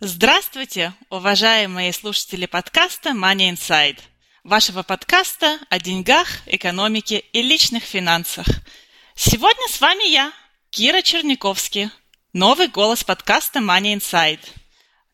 [0.00, 3.98] Здравствуйте, уважаемые слушатели подкаста Money Inside,
[4.44, 8.46] вашего подкаста о деньгах, экономике и личных финансах.
[9.16, 10.32] Сегодня с вами я,
[10.70, 11.90] Кира Черниковский,
[12.32, 14.38] новый голос подкаста Money Inside.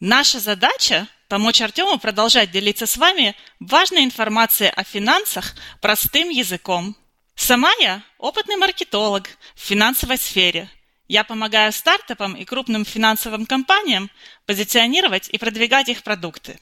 [0.01, 6.95] Наша задача– помочь Артему продолжать делиться с вами важной информацией о финансах простым языком.
[7.37, 10.69] Сама я опытный маркетолог в финансовой сфере–
[11.09, 14.11] я помогаю стартапам и крупным финансовым компаниям
[14.47, 16.59] позиционировать и продвигать их продукты.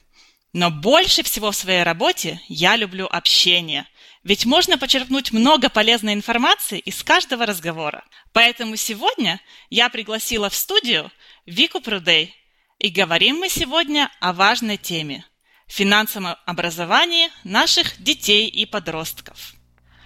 [0.53, 3.87] Но больше всего в своей работе я люблю общение.
[4.23, 8.05] Ведь можно почерпнуть много полезной информации из каждого разговора.
[8.31, 11.11] Поэтому сегодня я пригласила в студию
[11.45, 12.35] Вику Прудей.
[12.79, 15.25] И говорим мы сегодня о важной теме–
[15.67, 19.53] финансовом образовании наших детей и подростков.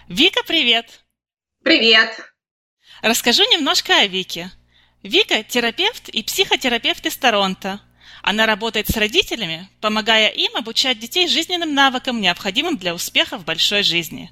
[0.08, 1.04] Вика, привет!
[1.64, 2.37] Привет!
[3.02, 4.52] Расскажу немножко о Вике.
[5.04, 7.80] Вика– терапевт и психотерапевт из Торонто.
[8.24, 13.84] Она работает с родителями, помогая им обучать детей жизненным навыкам, необходимым для успеха в большой
[13.84, 14.32] жизни.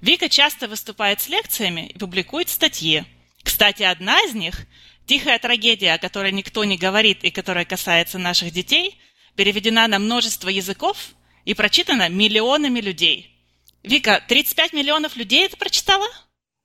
[0.00, 3.04] Вика часто выступает с лекциями и публикует статьи.
[3.42, 4.66] Кстати, одна из них
[5.06, 8.98] «Тихая трагедия», о которой никто не говорит и которая касается наших детей,
[9.34, 10.96] переведена на множество языков
[11.44, 13.36] и прочитана миллионами людей.
[13.82, 16.06] Вика, 35 миллионов людей это прочитала?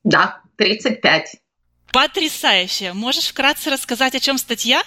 [0.04, 1.38] Да, 35.
[1.94, 2.92] Потрясающе!
[2.94, 4.84] Можешь вкратце рассказать, о чем статья?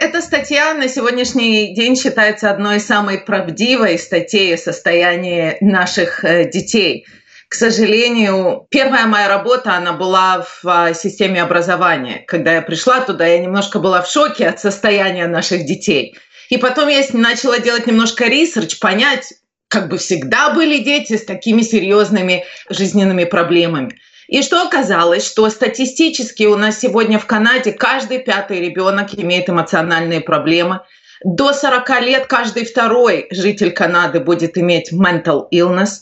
[0.00, 6.50] Эта статья на сегодняшний день считается одной из самых правдивой статей о состоянии наших э,
[6.50, 7.06] детей.
[7.48, 12.24] К сожалению, первая моя работа, она была в а, системе образования.
[12.26, 16.16] Когда я пришла туда, я немножко была в шоке от состояния наших детей.
[16.48, 19.34] И потом я начала делать немножко research, понять,
[19.68, 23.98] как бы всегда были дети с такими серьезными жизненными проблемами.
[24.32, 30.22] И что оказалось, что статистически у нас сегодня в Канаде каждый пятый ребенок имеет эмоциональные
[30.22, 30.80] проблемы.
[31.22, 36.00] До 40 лет каждый второй житель Канады будет иметь mental illness.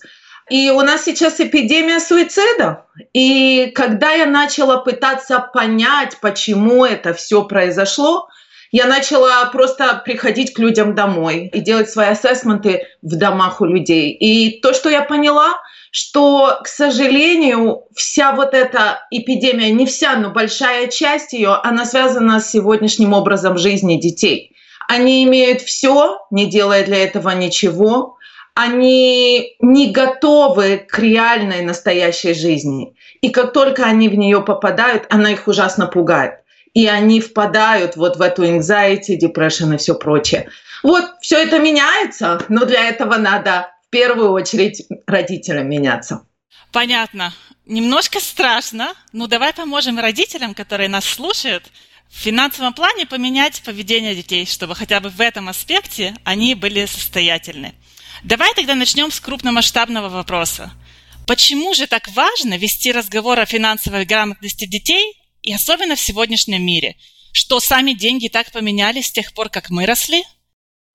[0.48, 2.84] И у нас сейчас эпидемия суицида.
[3.12, 8.28] И когда я начала пытаться понять, почему это все произошло,
[8.70, 14.12] я начала просто приходить к людям домой и делать свои ассессменты в домах у людей.
[14.12, 15.58] И то, что я поняла,
[15.90, 22.40] что, к сожалению, вся вот эта эпидемия, не вся, но большая часть ее, она связана
[22.40, 24.56] с сегодняшним образом жизни детей.
[24.88, 28.16] Они имеют все, не делая для этого ничего.
[28.54, 32.94] Они не готовы к реальной настоящей жизни.
[33.20, 36.40] И как только они в нее попадают, она их ужасно пугает.
[36.74, 40.48] И они впадают вот в эту anxiety, depression и все прочее.
[40.82, 46.26] Вот все это меняется, но для этого надо первую очередь родителям меняться.
[46.72, 47.34] Понятно.
[47.66, 48.94] Немножко страшно.
[49.12, 51.70] Ну, давай поможем родителям, которые нас слушают,
[52.08, 57.74] в финансовом плане поменять поведение детей, чтобы хотя бы в этом аспекте они были состоятельны.
[58.24, 60.72] Давай тогда начнем с крупномасштабного вопроса.
[61.26, 66.96] Почему же так важно вести разговор о финансовой грамотности детей, и особенно в сегодняшнем мире?
[67.32, 70.24] Что сами деньги так поменялись с тех пор, как мы росли?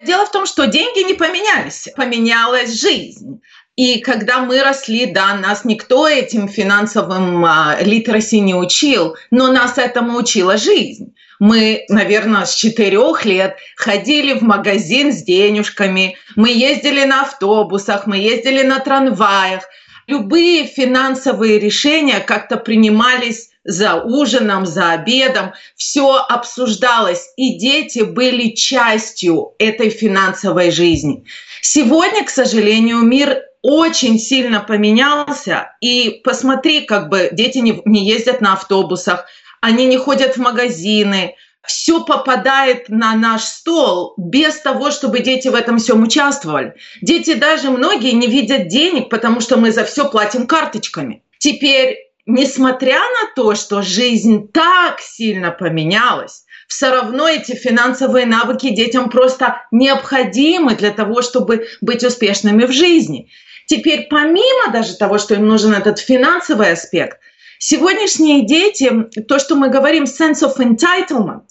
[0.03, 3.41] Дело в том, что деньги не поменялись, поменялась жизнь.
[3.75, 9.78] И когда мы росли, да, нас никто этим финансовым а, литраси не учил, но нас
[9.78, 11.13] этому учила жизнь.
[11.39, 18.17] Мы, наверное, с четырех лет ходили в магазин с денежками, мы ездили на автобусах, мы
[18.17, 19.63] ездили на трамваях.
[20.07, 29.53] Любые финансовые решения как-то принимались за ужином, за обедом, все обсуждалось, и дети были частью
[29.58, 31.26] этой финансовой жизни.
[31.62, 38.40] Сегодня, к сожалению, мир очень сильно поменялся, и посмотри, как бы дети не, не ездят
[38.40, 39.26] на автобусах,
[39.62, 41.35] они не ходят в магазины,
[41.66, 46.76] все попадает на наш стол без того, чтобы дети в этом всем участвовали.
[47.02, 51.23] Дети даже многие не видят денег, потому что мы за все платим карточками.
[51.40, 59.09] Теперь несмотря на то, что жизнь так сильно поменялась, все равно эти финансовые навыки детям
[59.09, 63.29] просто необходимы для того, чтобы быть успешными в жизни.
[63.67, 67.19] Теперь помимо даже того, что им нужен этот финансовый аспект,
[67.59, 68.91] сегодняшние дети,
[69.27, 71.43] то, что мы говорим sense of entitlement,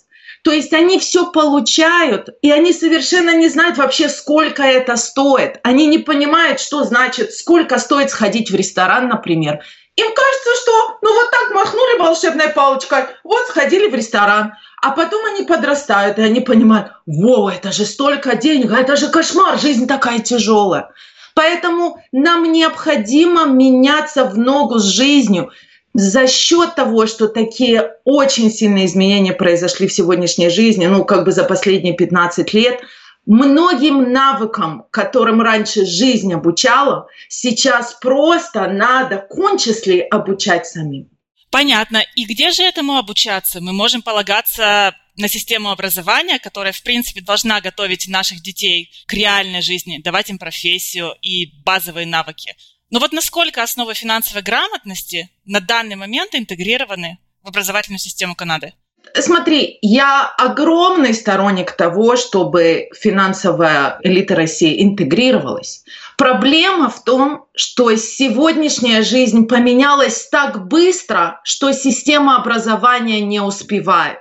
[0.42, 5.58] То есть они все получают, и они совершенно не знают вообще, сколько это стоит.
[5.62, 9.60] Они не понимают, что значит, сколько стоит сходить в ресторан, например.
[9.96, 14.54] Им кажется, что ну вот так махнули волшебной палочкой, вот сходили в ресторан.
[14.82, 19.58] А потом они подрастают, и они понимают, во, это же столько денег, это же кошмар,
[19.58, 20.90] жизнь такая тяжелая.
[21.34, 25.50] Поэтому нам необходимо меняться в ногу с жизнью
[25.94, 31.32] за счет того, что такие очень сильные изменения произошли в сегодняшней жизни, ну, как бы
[31.32, 32.80] за последние 15 лет,
[33.26, 41.08] многим навыкам, которым раньше жизнь обучала, сейчас просто надо кончисли обучать самим.
[41.50, 42.04] Понятно.
[42.16, 43.60] И где же этому обучаться?
[43.60, 49.62] Мы можем полагаться на систему образования, которая, в принципе, должна готовить наших детей к реальной
[49.62, 52.56] жизни, давать им профессию и базовые навыки.
[52.90, 58.74] Но вот насколько основы финансовой грамотности на данный момент интегрированы в образовательную систему Канады?
[59.16, 65.84] Смотри, я огромный сторонник того, чтобы финансовая элита России интегрировалась.
[66.16, 74.18] Проблема в том, что сегодняшняя жизнь поменялась так быстро, что система образования не успевает.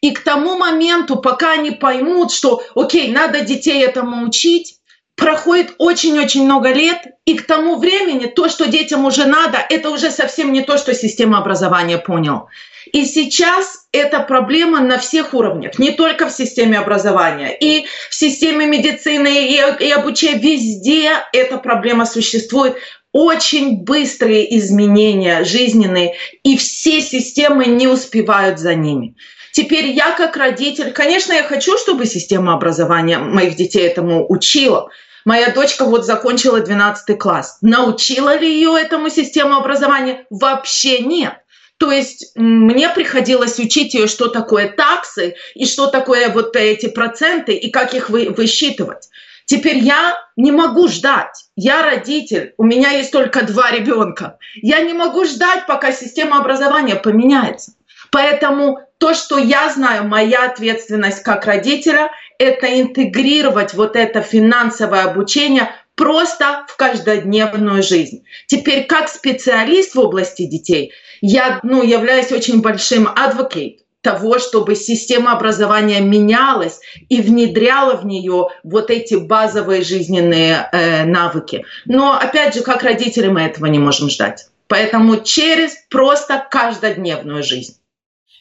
[0.00, 4.76] И к тому моменту, пока они поймут, что, окей, надо детей этому учить,
[5.16, 10.10] проходит очень-очень много лет, и к тому времени то, что детям уже надо, это уже
[10.10, 12.48] совсем не то, что система образования понял.
[12.92, 18.66] И сейчас эта проблема на всех уровнях, не только в системе образования, и в системе
[18.66, 22.76] медицины, и, и обучения, везде эта проблема существует.
[23.12, 29.16] Очень быстрые изменения жизненные, и все системы не успевают за ними.
[29.52, 34.90] Теперь я как родитель, конечно, я хочу, чтобы система образования моих детей этому учила,
[35.24, 37.58] Моя дочка вот закончила 12 класс.
[37.60, 40.24] Научила ли ее этому систему образования?
[40.30, 41.34] Вообще нет.
[41.80, 47.54] То есть мне приходилось учить ее, что такое таксы и что такое вот эти проценты
[47.54, 49.08] и как их вы, высчитывать.
[49.46, 51.46] Теперь я не могу ждать.
[51.56, 54.36] Я родитель, у меня есть только два ребенка.
[54.56, 57.72] Я не могу ждать, пока система образования поменяется.
[58.10, 65.70] Поэтому то, что я знаю, моя ответственность как родителя, это интегрировать вот это финансовое обучение
[65.94, 68.24] просто в каждодневную жизнь.
[68.46, 75.32] Теперь как специалист в области детей, я ну, являюсь очень большим адвокатом того, чтобы система
[75.32, 81.64] образования менялась и внедряла в нее вот эти базовые жизненные э, навыки.
[81.84, 84.46] Но опять же, как родители мы этого не можем ждать.
[84.68, 87.76] Поэтому через просто каждодневную жизнь.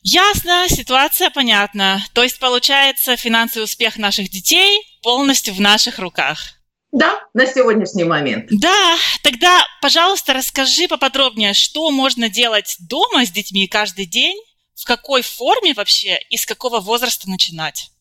[0.01, 2.01] Ясно, ситуация понятна.
[2.13, 6.58] То есть, получается, финансовый успех наших детей полностью в наших руках.
[6.91, 8.47] Да, на сегодняшний момент.
[8.49, 14.37] Да, тогда, пожалуйста, расскажи поподробнее, что можно делать дома с детьми каждый день,
[14.75, 17.91] в какой форме вообще и с какого возраста начинать.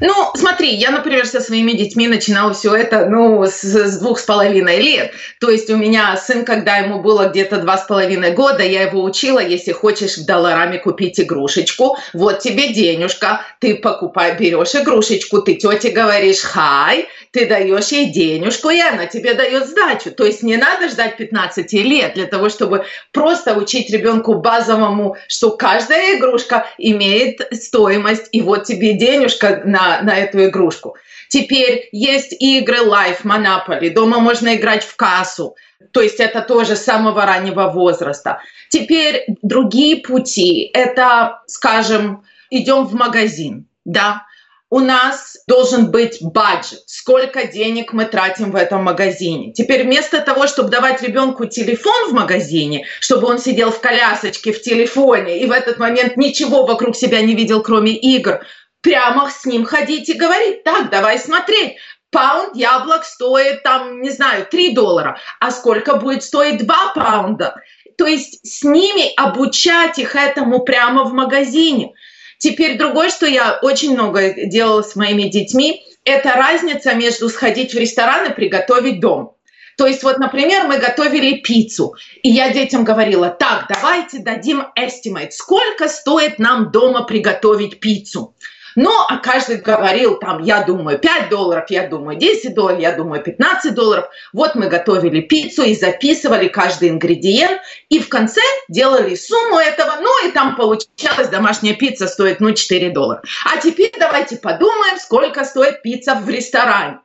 [0.00, 4.24] Ну, смотри, я, например, со своими детьми начинала все это, ну, с, с двух с
[4.24, 5.12] половиной лет.
[5.40, 9.02] То есть у меня сын, когда ему было где-то два с половиной года, я его
[9.02, 15.54] учила, если хочешь в долларами купить игрушечку, вот тебе денежка, ты покупай, берешь игрушечку, ты
[15.54, 20.12] тете говоришь «хай», ты даешь ей денежку, и она тебе дает сдачу.
[20.12, 25.50] То есть не надо ждать 15 лет для того, чтобы просто учить ребенку базовому, что
[25.50, 30.96] каждая игрушка имеет стоимость, и вот тебе денежка на, на эту игрушку.
[31.28, 35.56] Теперь есть игры Life, Monopoly, дома можно играть в кассу,
[35.90, 38.40] то есть это тоже с самого раннего возраста.
[38.68, 44.22] Теперь другие пути, это, скажем, идем в магазин, да,
[44.70, 49.52] у нас должен быть бюджет, сколько денег мы тратим в этом магазине.
[49.52, 54.60] Теперь вместо того, чтобы давать ребенку телефон в магазине, чтобы он сидел в колясочке в
[54.62, 58.40] телефоне и в этот момент ничего вокруг себя не видел, кроме игр,
[58.84, 61.76] прямо с ним ходить и говорить, так, давай смотреть,
[62.10, 67.56] паунд яблок стоит там, не знаю, 3 доллара, а сколько будет стоить 2 паунда?
[67.96, 71.94] То есть с ними обучать их этому прямо в магазине.
[72.38, 77.78] Теперь другое, что я очень много делала с моими детьми, это разница между сходить в
[77.78, 79.34] ресторан и приготовить дом.
[79.78, 85.30] То есть вот, например, мы готовили пиццу, и я детям говорила, так, давайте дадим estimate,
[85.30, 88.34] сколько стоит нам дома приготовить пиццу.
[88.76, 93.22] Но а каждый говорил, там, я думаю, 5 долларов, я думаю, 10 долларов, я думаю,
[93.22, 94.06] 15 долларов.
[94.32, 100.28] Вот мы готовили пиццу и записывали каждый ингредиент, и в конце делали сумму этого, ну
[100.28, 103.22] и там получалось, домашняя пицца стоит, ну, 4 доллара.
[103.44, 106.98] А теперь давайте подумаем, сколько стоит пицца в ресторане.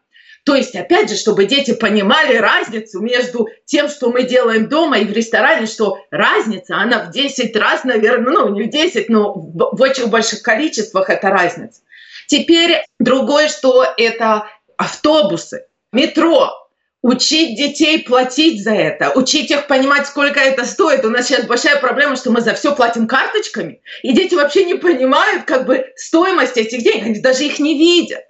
[0.46, 5.06] То есть, опять же, чтобы дети понимали разницу между тем, что мы делаем дома и
[5.06, 9.82] в ресторане, что разница, она в 10 раз, наверное, ну не в 10, но в
[9.82, 11.82] очень больших количествах это разница.
[12.28, 16.52] Теперь другое, что это автобусы, метро,
[17.02, 21.06] учить детей платить за это, учить их понимать, сколько это стоит.
[21.06, 24.76] У нас сейчас большая проблема, что мы за все платим карточками, и дети вообще не
[24.76, 28.24] понимают как бы стоимость этих денег, они даже их не видят.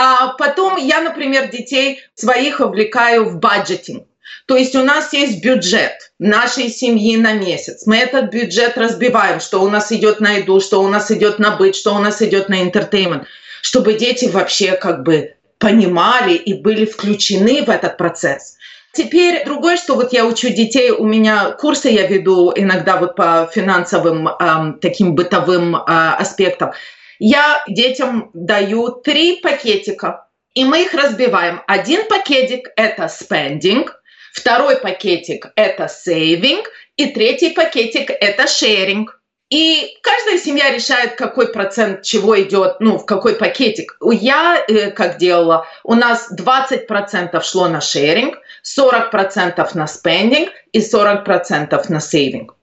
[0.00, 4.04] А потом я, например, детей своих увлекаю в бюджетинг.
[4.46, 7.84] То есть у нас есть бюджет нашей семьи на месяц.
[7.84, 11.56] Мы этот бюджет разбиваем, что у нас идет на еду, что у нас идет на
[11.56, 13.24] быт, что у нас идет на интертеймент,
[13.60, 18.56] чтобы дети вообще как бы понимали и были включены в этот процесс.
[18.92, 23.50] Теперь другое, что вот я учу детей, у меня курсы я веду иногда вот по
[23.52, 26.72] финансовым эм, таким бытовым э, аспектам.
[27.18, 31.62] Я детям даю три пакетика, и мы их разбиваем.
[31.66, 33.88] Один пакетик– это spending,
[34.32, 36.64] второй пакетик– это saving,
[36.96, 39.06] и третий пакетик– это sharing.
[39.50, 43.96] И каждая семья решает, какой процент чего идет, ну, в какой пакетик.
[44.02, 51.88] Я, э, как делала, у нас 20% шло на шеринг, 40% на спендинг и 40%
[51.88, 52.57] на сейвинг.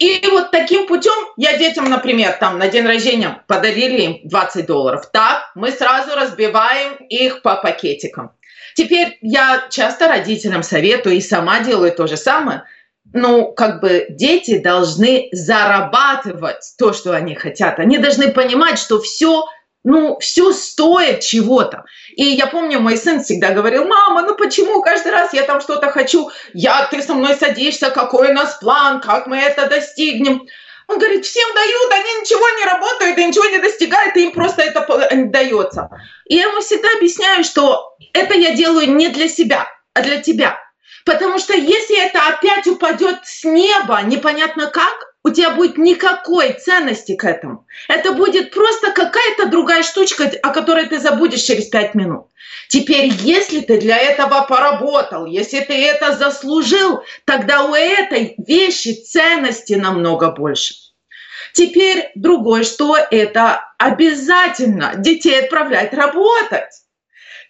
[0.00, 5.10] И вот таким путем я детям, например, там на день рождения подарили им 20 долларов.
[5.12, 8.32] Так, мы сразу разбиваем их по пакетикам.
[8.74, 12.64] Теперь я часто родителям советую и сама делаю то же самое–
[13.12, 17.78] ну, как бы дети должны зарабатывать то, что они хотят.
[17.78, 19.46] Они должны понимать, что все,
[19.82, 21.84] ну, все стоит чего-то.
[22.14, 25.90] И я помню, мой сын всегда говорил, мама, ну почему каждый раз я там что-то
[25.90, 30.46] хочу, я, ты со мной садишься, какой у нас план, как мы это достигнем.
[30.86, 34.62] Он говорит, всем дают, они ничего не работают, и ничего не достигают, и им просто
[34.62, 34.84] это
[35.26, 35.88] дается.
[36.26, 40.58] И я ему всегда объясняю, что это я делаю не для себя, а для тебя.
[41.06, 47.14] Потому что если это опять упадет с неба, непонятно как, у тебя будет никакой ценности
[47.14, 47.66] к этому.
[47.88, 52.26] Это будет просто какая-то другая штучка, о которой ты забудешь через пять минут.
[52.68, 59.74] Теперь, если ты для этого поработал, если ты это заслужил, тогда у этой вещи ценности
[59.74, 60.74] намного больше.
[61.52, 66.70] Теперь другое, что это обязательно детей отправлять работать.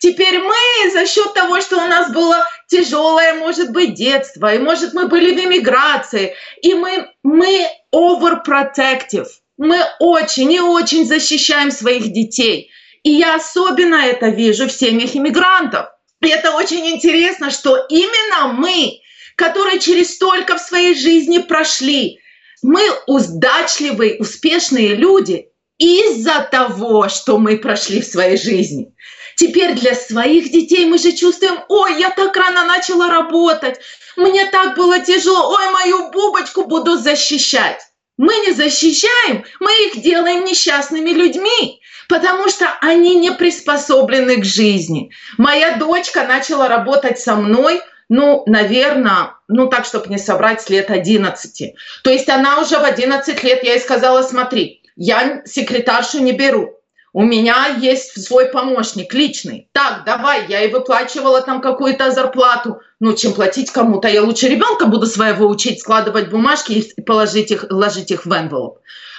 [0.01, 4.95] Теперь мы за счет того, что у нас было тяжелое, может быть, детство, и может
[4.95, 9.29] мы были в эмиграции, и мы, мы overprotective,
[9.59, 12.71] мы очень и очень защищаем своих детей.
[13.03, 15.89] И я особенно это вижу в семьях иммигрантов.
[16.23, 19.01] И это очень интересно, что именно мы,
[19.37, 22.21] которые через столько в своей жизни прошли,
[22.63, 28.95] мы удачливые, успешные люди из-за того, что мы прошли в своей жизни.
[29.41, 33.81] Теперь для своих детей мы же чувствуем, ой, я так рано начала работать,
[34.15, 37.81] мне так было тяжело, ой, мою бубочку буду защищать.
[38.19, 45.11] Мы не защищаем, мы их делаем несчастными людьми, потому что они не приспособлены к жизни.
[45.39, 47.81] Моя дочка начала работать со мной,
[48.11, 51.75] ну, наверное, ну так, чтобы не собрать, с лет 11.
[52.05, 56.80] То есть она уже в 11 лет, я ей сказала, смотри, я секретаршу не беру,
[57.13, 59.69] у меня есть свой помощник личный.
[59.73, 62.81] Так, давай, я и выплачивала там какую-то зарплату.
[63.01, 64.09] Ну, чем платить кому-то.
[64.09, 68.77] Я лучше ребенка буду своего учить складывать бумажки и положить их, ложить их в envelope.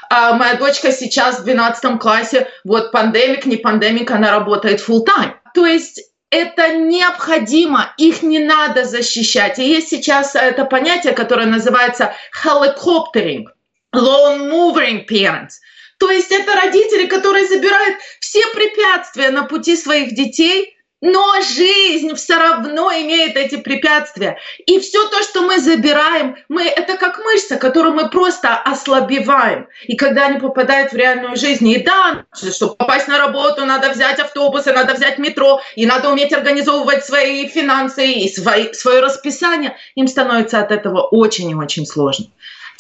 [0.10, 5.34] А моя дочка сейчас в 12 классе, вот пандемик, не пандемик, она работает full time.
[5.54, 9.60] То есть это необходимо, их не надо защищать.
[9.60, 12.14] И есть сейчас это понятие, которое называется
[12.46, 13.46] helicoptering,
[13.94, 15.56] lone moving parents–
[16.02, 22.38] то есть это родители, которые забирают все препятствия на пути своих детей, но жизнь все
[22.38, 24.40] равно имеет эти препятствия.
[24.66, 29.68] И все то, что мы забираем, мы, это как мышца, которую мы просто ослабеваем.
[29.86, 34.20] И когда они попадают в реальную жизнь, и да, чтобы попасть на работу, надо взять
[34.20, 40.08] автобусы, надо взять метро, и надо уметь организовывать свои финансы и свои, свое расписание, им
[40.08, 42.26] становится от этого очень и очень сложно.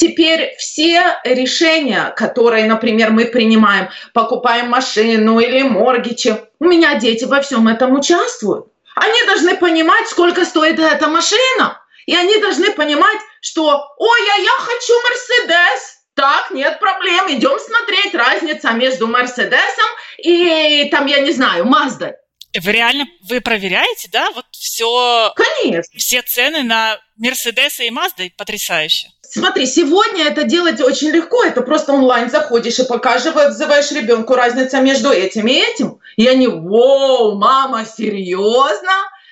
[0.01, 7.39] Теперь все решения, которые, например, мы принимаем, покупаем машину или моргичи, у меня дети во
[7.41, 8.65] всем этом участвуют.
[8.96, 11.79] Они должны понимать, сколько стоит эта машина.
[12.08, 15.98] И они должны понимать, что «Ой, а я хочу Мерседес».
[16.15, 19.86] Так, нет проблем, идем смотреть разница между Мерседесом
[20.17, 22.13] и, там, я не знаю, Маздой.
[22.60, 25.98] Вы реально, вы проверяете, да, вот все, Конечно.
[25.98, 29.10] все цены на Мерседесы и Мазды потрясающе.
[29.22, 31.43] смотри, сегодня это делать очень легко.
[31.46, 36.00] Это просто онлайн заходишь и показываешь ребенку разница между этим и этим.
[36.17, 38.91] И они, вау, мама, серьезно?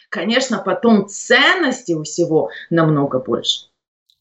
[0.09, 3.65] Конечно, потом ценности у всего намного больше.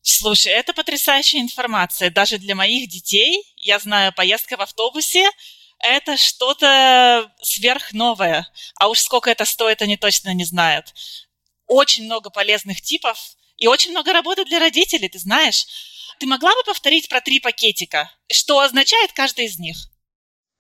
[0.03, 2.11] Слушай, это потрясающая информация.
[2.11, 5.29] Даже для моих детей, я знаю, поездка в автобусе–
[5.81, 8.49] это что-то сверхновое.
[8.77, 10.95] А уж сколько это стоит, они точно не знают.
[11.67, 13.19] Очень много полезных типов
[13.57, 15.67] и очень много работы для родителей, ты знаешь.
[16.19, 18.11] Ты могла бы повторить про три пакетика?
[18.31, 19.77] Что означает каждый из них?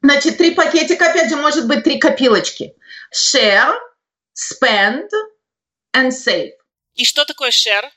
[0.02, 2.74] Значит, три пакетика, опять же, может быть, три копилочки.
[3.12, 3.74] Share,
[4.36, 5.08] spend
[5.96, 6.52] and save.
[6.94, 7.90] И что такое share?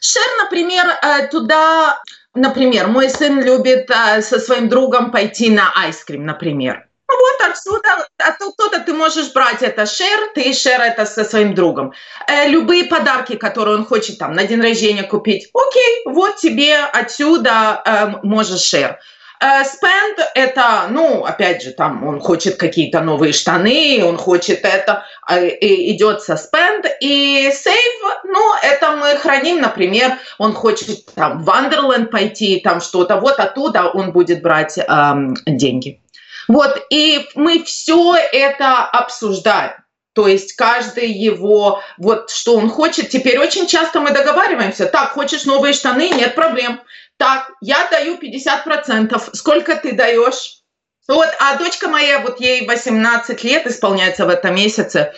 [0.00, 2.02] Share, например, э, туда,
[2.38, 6.88] например, мой сын любит э, со своим другом пойти на айскрим, например.
[7.10, 11.92] Ну вот отсюда, оттуда ты можешь брать это шер, ты шер это со своим другом.
[12.26, 17.82] Э, любые подарки, которые он хочет там на день рождения купить, окей, вот тебе отсюда
[17.84, 18.98] э, можешь шер.
[19.40, 25.04] Э, spend это, ну, опять же, там он хочет какие-то новые штаны, он хочет это,
[25.30, 26.86] э, идет со spend.
[27.00, 33.20] И save, ну, это мы храним, например, он хочет там в Wonderland пойти, там что-то,
[33.20, 36.00] вот оттуда он будет брать эм, деньги.
[36.48, 39.72] Вот, и мы все это обсуждаем.
[40.18, 43.08] То есть каждый его, вот что он хочет.
[43.08, 44.86] Теперь очень часто мы договариваемся.
[44.86, 46.10] Так, хочешь новые штаны?
[46.10, 46.80] Нет проблем.
[47.18, 49.30] Так, я даю 50%.
[49.34, 50.64] Сколько ты даешь?
[51.06, 55.12] Вот, а дочка моя, вот ей 18 лет исполняется в этом месяце,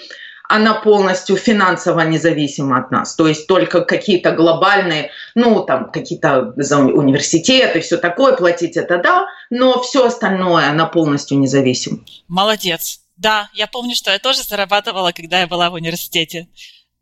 [0.51, 3.15] она полностью финансово независима от нас.
[3.17, 9.29] То есть только какие-то глобальные, ну, там, какие-то за университеты, все такое, платить это да,
[9.49, 12.01] но все остальное она полностью независима.
[12.29, 13.00] Молодец.
[13.21, 16.49] Да, я помню, что я тоже зарабатывала, когда я была в университете.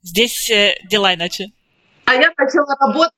[0.02, 1.52] Здесь э, дела иначе.
[2.06, 3.12] А я начала работать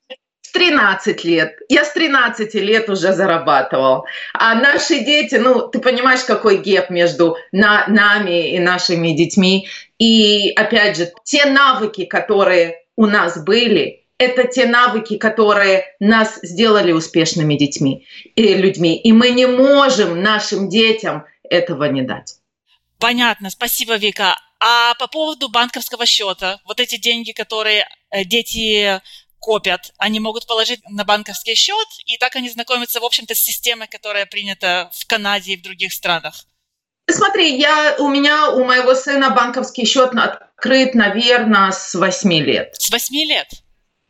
[0.53, 1.55] 13 лет.
[1.67, 4.05] Я с 13 лет уже зарабатывал.
[4.33, 9.67] А наши дети, ну, ты понимаешь, какой геп между на, нами и нашими детьми.
[9.97, 16.91] И, опять же, те навыки, которые у нас были, это те навыки, которые нас сделали
[16.91, 18.05] успешными детьми
[18.35, 18.95] и людьми.
[18.95, 22.40] И мы не можем нашим детям этого не дать.
[23.01, 24.37] Понятно, спасибо, Вика.
[24.59, 29.01] А по поводу банковского счета, вот эти деньги, которые э, дети
[29.39, 33.87] копят, они могут положить на банковский счет, и так они знакомятся, в общем-то, с системой,
[33.87, 36.45] которая принята в Канаде и в других странах.
[37.09, 42.75] Смотри, я, у меня, у моего сына банковский счет открыт, наверное, с 8 лет.
[42.77, 43.47] С 8 лет?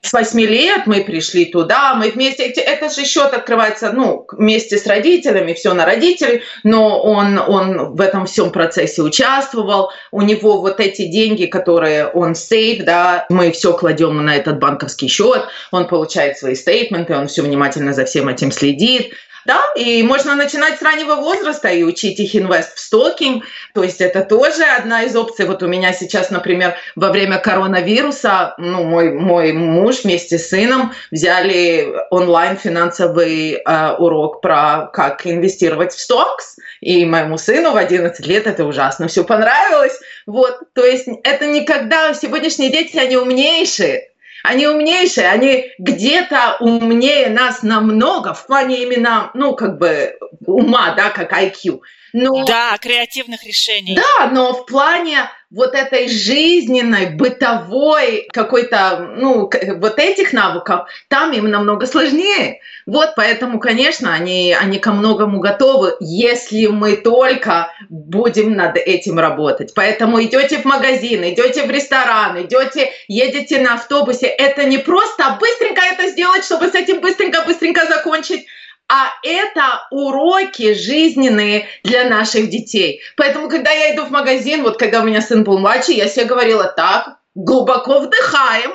[0.01, 4.87] С 8 лет мы пришли туда, мы вместе, это же счет открывается, ну, вместе с
[4.87, 10.79] родителями, все на родителей, но он, он в этом всем процессе участвовал, у него вот
[10.79, 16.37] эти деньги, которые он сейф, да, мы все кладем на этот банковский счет, он получает
[16.37, 19.13] свои стейтменты, он все внимательно за всем этим следит,
[19.45, 23.45] да, и можно начинать с раннего возраста и учить их инвест в стокинг.
[23.73, 25.45] То есть это тоже одна из опций.
[25.45, 30.93] Вот у меня сейчас, например, во время коронавируса, ну, мой, мой муж вместе с сыном
[31.11, 36.57] взяли онлайн финансовый э, урок про как инвестировать в стокс.
[36.81, 39.99] И моему сыну в 11 лет это ужасно все понравилось.
[40.25, 44.10] Вот, то есть это никогда, сегодняшние дети, они умнейшие,
[44.43, 51.09] они умнейшие, они где-то умнее нас намного в плане именно, ну, как бы ума, да,
[51.09, 51.81] как IQ.
[52.13, 53.95] Но, да, креативных решений.
[53.95, 61.49] Да, но в плане вот этой жизненной, бытовой какой-то, ну, вот этих навыков, там им
[61.49, 62.61] намного сложнее.
[62.85, 69.73] Вот, поэтому, конечно, они, они ко многому готовы, если мы только будем над этим работать.
[69.75, 74.27] Поэтому идете в магазин, идете в ресторан, идете, едете на автобусе.
[74.27, 78.45] Это не просто быстренько это сделать, чтобы с этим быстренько-быстренько закончить
[78.93, 83.01] а это уроки жизненные для наших детей.
[83.15, 86.25] Поэтому, когда я иду в магазин, вот когда у меня сын был младший, я себе
[86.25, 88.73] говорила так, глубоко вдыхаем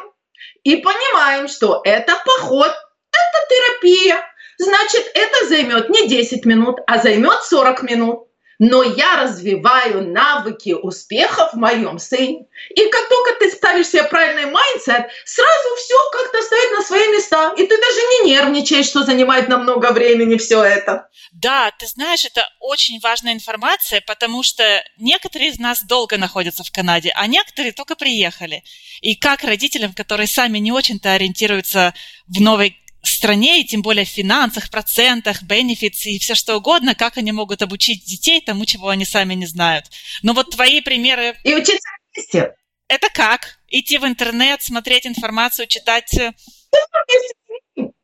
[0.64, 4.16] и понимаем, что это поход, это терапия.
[4.56, 8.25] Значит, это займет не 10 минут, а займет 40 минут
[8.58, 12.46] но я развиваю навыки успеха в моем сыне.
[12.74, 17.52] И как только ты ставишь себе правильный mindset, сразу все как-то стоит на свои места.
[17.56, 21.08] И ты даже не нервничаешь, что занимает намного времени все это.
[21.32, 26.72] Да, ты знаешь, это очень важная информация, потому что некоторые из нас долго находятся в
[26.72, 28.62] Канаде, а некоторые только приехали.
[29.02, 31.94] И как родителям, которые сами не очень-то ориентируются
[32.26, 37.16] в новой стране, и тем более в финансах, процентах, бенефитс и все что угодно, как
[37.16, 39.86] они могут обучить детей тому, чего они сами не знают.
[40.22, 41.36] Но вот твои примеры...
[41.44, 42.54] И учиться вместе.
[42.88, 43.58] Это как?
[43.68, 46.12] Идти в интернет, смотреть информацию, читать...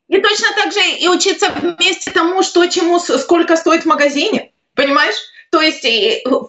[0.08, 4.52] И точно так же и учиться вместе тому, что чему, сколько стоит в магазине.
[4.74, 5.16] Понимаешь?
[5.50, 5.86] То есть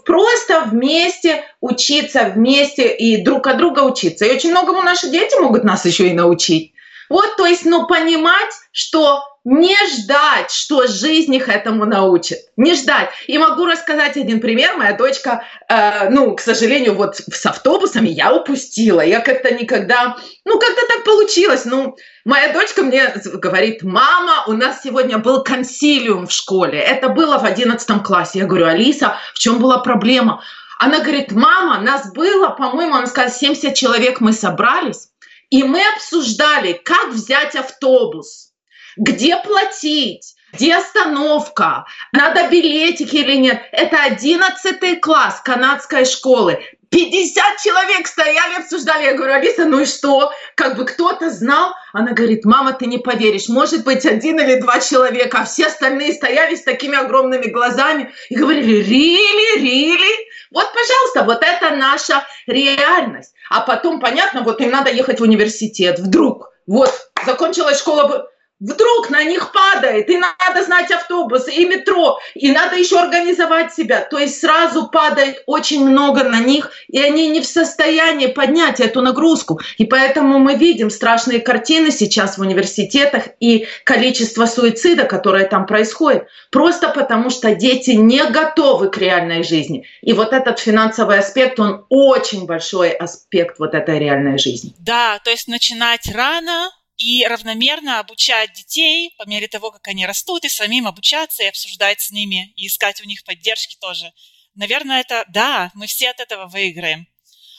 [0.05, 4.25] просто вместе учиться, вместе и друг от друга учиться.
[4.25, 6.72] И очень многому наши дети могут нас еще и научить.
[7.13, 12.39] Вот, то есть, ну, понимать, что не ждать, что жизнь их этому научит.
[12.57, 13.11] Не ждать.
[13.27, 14.77] И могу рассказать один пример.
[14.77, 19.01] Моя дочка, э, ну, к сожалению, вот с автобусами я упустила.
[19.01, 21.65] Я как-то никогда, ну, как-то так получилось.
[21.65, 21.95] Ну,
[22.25, 26.79] моя дочка мне говорит, мама, у нас сегодня был консилиум в школе.
[26.79, 28.39] Это было в одиннадцатом классе.
[28.39, 30.41] Я говорю, Алиса, в чем была проблема?
[30.79, 35.09] Она говорит, мама, нас было, по-моему, она сказала, 70 человек мы собрались,
[35.53, 38.53] и мы обсуждали, как взять автобус
[38.97, 43.61] где платить, где остановка, надо билетики или нет.
[43.71, 46.63] Это 11 класс канадской школы.
[46.91, 49.05] 50 человек стояли, обсуждали.
[49.05, 50.31] Я говорю, Алиса, ну и что?
[50.53, 51.73] Как бы кто-то знал?
[51.91, 56.13] Она говорит, мама, ты не поверишь, может быть один или два человека, а все остальные
[56.13, 60.29] стояли с такими огромными глазами и говорили, рили, рили.
[60.51, 63.32] Вот, пожалуйста, вот это наша реальность.
[63.49, 66.51] А потом, понятно, вот им надо ехать в университет, вдруг.
[66.65, 66.91] Вот,
[67.25, 68.27] закончилась школа
[68.63, 74.01] вдруг на них падает, и надо знать автобусы, и метро, и надо еще организовать себя.
[74.01, 79.01] То есть сразу падает очень много на них, и они не в состоянии поднять эту
[79.01, 79.59] нагрузку.
[79.77, 86.27] И поэтому мы видим страшные картины сейчас в университетах и количество суицида, которое там происходит,
[86.49, 89.85] просто потому что дети не готовы к реальной жизни.
[90.01, 94.73] И вот этот финансовый аспект, он очень большой аспект вот этой реальной жизни.
[94.79, 100.45] Да, то есть начинать рано, и равномерно обучать детей по мере того, как они растут,
[100.45, 104.13] и самим обучаться, и обсуждать с ними, и искать у них поддержки тоже.
[104.55, 107.07] Наверное, это да, мы все от этого выиграем.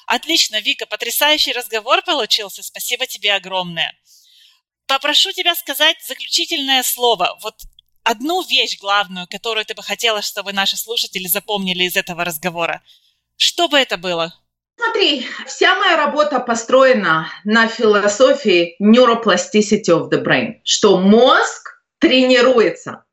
[0.06, 2.62] Отлично, Вика, потрясающий разговор получился.
[2.62, 3.98] Спасибо тебе огромное.
[4.86, 7.38] Попрошу тебя сказать заключительное слово.
[7.42, 7.62] Вот
[8.02, 12.82] одну вещь главную, которую ты бы хотела, чтобы наши слушатели запомнили из этого разговора.
[13.36, 14.38] Что бы это было?
[14.84, 23.04] Смотри, вся моя работа построена на философии neuroplasticity of the brain, что мозг тренируется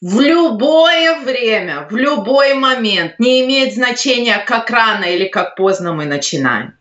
[0.00, 6.04] в любое время, в любой момент, не имеет значения, как рано или как поздно мы
[6.04, 6.74] начинаем.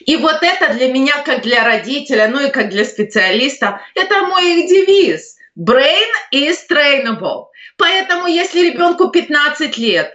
[0.00, 4.66] И вот это для меня, как для родителя, ну и как для специалиста, это мой
[4.66, 5.36] девиз.
[5.58, 7.46] Brain is trainable.
[7.78, 10.12] Поэтому если ребенку 15 лет,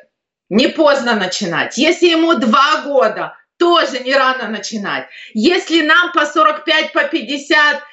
[0.49, 1.77] не поздно начинать.
[1.77, 5.07] Если ему 2 года, тоже не рано начинать.
[5.33, 7.83] Если нам по 45, по 50,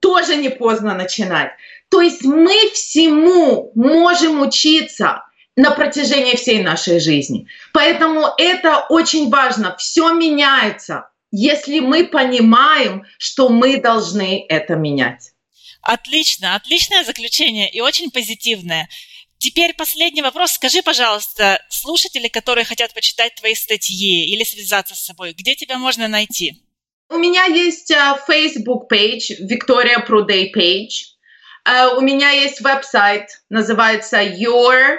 [0.00, 1.52] тоже не поздно начинать.
[1.90, 5.22] То есть мы всему можем учиться
[5.56, 7.46] на протяжении всей нашей жизни.
[7.72, 9.76] Поэтому это очень важно.
[9.76, 15.32] Все меняется, если мы понимаем, что мы должны это менять.
[15.82, 18.88] Отлично, отличное заключение и очень позитивное.
[19.42, 20.52] Теперь последний вопрос.
[20.52, 26.06] Скажи, пожалуйста, слушатели, которые хотят почитать твои статьи или связаться с собой, где тебя можно
[26.06, 26.62] найти?
[27.08, 31.08] У меня есть uh, Facebook page, Victoria Pruday page.
[31.68, 34.98] Uh, у меня есть веб-сайт, называется yourot.com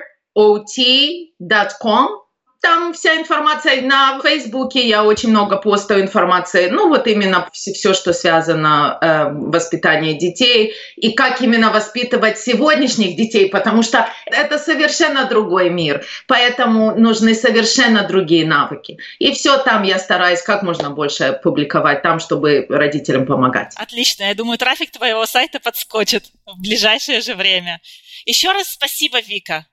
[2.64, 7.94] там вся информация на Фейсбуке, я очень много постаю информации, ну вот именно все, все
[7.94, 15.26] что связано э, воспитание детей и как именно воспитывать сегодняшних детей, потому что это совершенно
[15.26, 18.98] другой мир, поэтому нужны совершенно другие навыки.
[19.20, 23.74] И все там я стараюсь как можно больше публиковать там, чтобы родителям помогать.
[23.76, 27.82] Отлично, я думаю, трафик твоего сайта подскочит в ближайшее же время.
[28.26, 29.66] Еще раз спасибо, Вика.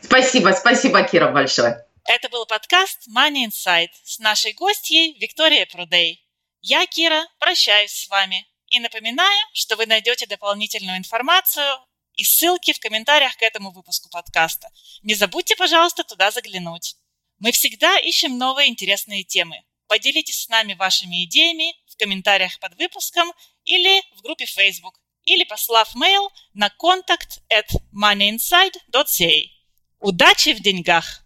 [0.00, 1.85] Спасибо, спасибо, Кира, большое.
[2.08, 6.24] Это был подкаст Money Insight с нашей гостьей Викторией Прудей.
[6.60, 11.66] Я, Кира, прощаюсь с вами и напоминаю, что вы найдете дополнительную информацию
[12.14, 14.68] и ссылки в комментариях к этому выпуску подкаста.
[15.02, 16.94] Не забудьте, пожалуйста, туда заглянуть.
[17.40, 19.64] Мы всегда ищем новые интересные темы.
[19.88, 23.32] Поделитесь с нами вашими идеями в комментариях под выпуском
[23.64, 29.50] или в группе Facebook, или послав mail на contact at moneyinside.ca.
[29.98, 31.25] Удачи в деньгах!